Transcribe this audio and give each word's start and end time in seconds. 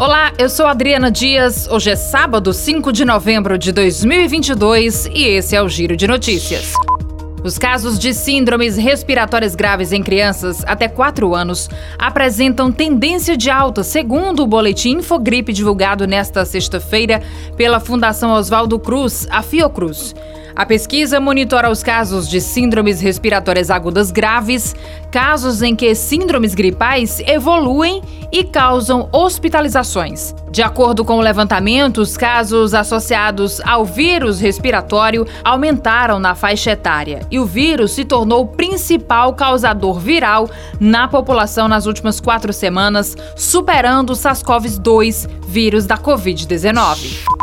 Olá, 0.00 0.32
eu 0.38 0.48
sou 0.48 0.66
Adriana 0.66 1.10
Dias. 1.10 1.68
Hoje 1.70 1.90
é 1.90 1.94
sábado, 1.94 2.54
5 2.54 2.90
de 2.90 3.04
novembro 3.04 3.58
de 3.58 3.70
2022 3.70 5.04
e 5.12 5.24
esse 5.24 5.54
é 5.54 5.62
o 5.62 5.68
Giro 5.68 5.94
de 5.94 6.06
Notícias. 6.06 6.72
Os 7.42 7.56
casos 7.56 7.98
de 7.98 8.12
síndromes 8.12 8.76
respiratórias 8.76 9.54
graves 9.54 9.92
em 9.92 10.02
crianças 10.02 10.62
até 10.66 10.88
4 10.88 11.34
anos 11.34 11.70
apresentam 11.98 12.70
tendência 12.70 13.34
de 13.34 13.48
alta, 13.48 13.82
segundo 13.82 14.42
o 14.42 14.46
boletim 14.46 14.98
Infogripe 14.98 15.52
divulgado 15.52 16.06
nesta 16.06 16.44
sexta-feira 16.44 17.22
pela 17.56 17.80
Fundação 17.80 18.32
Oswaldo 18.32 18.78
Cruz, 18.78 19.26
a 19.30 19.42
Fiocruz. 19.42 20.14
A 20.54 20.66
pesquisa 20.66 21.20
monitora 21.20 21.70
os 21.70 21.82
casos 21.82 22.28
de 22.28 22.40
síndromes 22.40 23.00
respiratórias 23.00 23.70
agudas 23.70 24.10
graves, 24.10 24.74
casos 25.10 25.62
em 25.62 25.74
que 25.74 25.94
síndromes 25.94 26.54
gripais 26.54 27.20
evoluem 27.20 28.02
e 28.32 28.44
causam 28.44 29.08
hospitalizações. 29.12 30.34
De 30.50 30.62
acordo 30.62 31.04
com 31.04 31.18
o 31.18 31.20
levantamento, 31.20 31.98
os 32.00 32.16
casos 32.16 32.74
associados 32.74 33.60
ao 33.60 33.84
vírus 33.84 34.40
respiratório 34.40 35.26
aumentaram 35.44 36.18
na 36.18 36.34
faixa 36.34 36.72
etária 36.72 37.20
e 37.30 37.38
o 37.38 37.46
vírus 37.46 37.92
se 37.92 38.04
tornou 38.04 38.42
o 38.42 38.46
principal 38.46 39.34
causador 39.34 39.98
viral 39.98 40.50
na 40.78 41.08
população 41.08 41.68
nas 41.68 41.86
últimas 41.86 42.20
quatro 42.20 42.52
semanas, 42.52 43.16
superando 43.36 44.10
o 44.10 44.16
SARS-CoV-2, 44.16 45.28
vírus 45.46 45.86
da 45.86 45.96
Covid-19. 45.96 47.40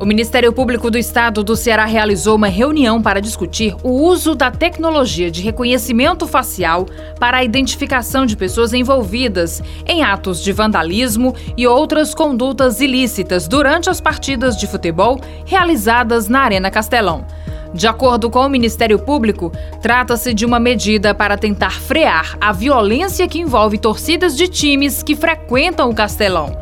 O 0.00 0.06
Ministério 0.06 0.50
Público 0.50 0.90
do 0.90 0.96
Estado 0.96 1.44
do 1.44 1.54
Ceará 1.54 1.84
realizou 1.84 2.34
uma 2.34 2.46
reunião 2.46 3.02
para 3.02 3.20
discutir 3.20 3.76
o 3.82 3.90
uso 3.90 4.34
da 4.34 4.50
tecnologia 4.50 5.30
de 5.30 5.42
reconhecimento 5.42 6.26
facial 6.26 6.86
para 7.18 7.36
a 7.36 7.44
identificação 7.44 8.24
de 8.24 8.34
pessoas 8.34 8.72
envolvidas 8.72 9.62
em 9.86 10.02
atos 10.02 10.42
de 10.42 10.52
vandalismo 10.52 11.34
e 11.54 11.66
outras 11.66 12.14
condutas 12.14 12.80
ilícitas 12.80 13.46
durante 13.46 13.90
as 13.90 14.00
partidas 14.00 14.56
de 14.56 14.66
futebol 14.66 15.20
realizadas 15.44 16.28
na 16.28 16.40
Arena 16.40 16.70
Castelão. 16.70 17.26
De 17.72 17.86
acordo 17.86 18.28
com 18.28 18.40
o 18.40 18.48
Ministério 18.48 18.98
Público, 18.98 19.52
trata-se 19.80 20.34
de 20.34 20.44
uma 20.44 20.58
medida 20.58 21.14
para 21.14 21.36
tentar 21.36 21.80
frear 21.80 22.36
a 22.40 22.52
violência 22.52 23.28
que 23.28 23.38
envolve 23.38 23.78
torcidas 23.78 24.36
de 24.36 24.48
times 24.48 25.02
que 25.02 25.14
frequentam 25.14 25.88
o 25.88 25.94
Castelão. 25.94 26.56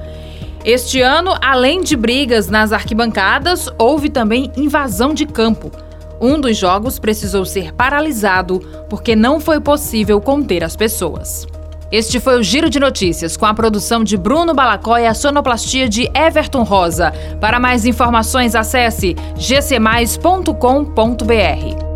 Este 0.64 1.00
ano, 1.00 1.34
além 1.40 1.82
de 1.82 1.96
brigas 1.96 2.48
nas 2.48 2.72
arquibancadas, 2.72 3.70
houve 3.78 4.10
também 4.10 4.52
invasão 4.56 5.14
de 5.14 5.24
campo. 5.24 5.72
Um 6.20 6.38
dos 6.38 6.56
jogos 6.56 6.98
precisou 6.98 7.44
ser 7.44 7.72
paralisado 7.72 8.60
porque 8.90 9.16
não 9.16 9.40
foi 9.40 9.60
possível 9.60 10.20
conter 10.20 10.64
as 10.64 10.76
pessoas. 10.76 11.46
Este 11.90 12.20
foi 12.20 12.38
o 12.38 12.42
Giro 12.42 12.68
de 12.68 12.78
Notícias, 12.78 13.36
com 13.36 13.46
a 13.46 13.54
produção 13.54 14.04
de 14.04 14.16
Bruno 14.16 14.54
Balacó 14.54 14.98
e 14.98 15.06
a 15.06 15.14
sonoplastia 15.14 15.88
de 15.88 16.08
Everton 16.14 16.62
Rosa. 16.62 17.12
Para 17.40 17.58
mais 17.58 17.86
informações, 17.86 18.54
acesse 18.54 19.16
gcmais.com.br. 19.36 21.87